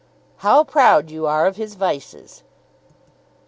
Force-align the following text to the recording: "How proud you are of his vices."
"How 0.37 0.63
proud 0.63 1.11
you 1.11 1.27
are 1.27 1.45
of 1.45 1.57
his 1.57 1.75
vices." 1.75 2.41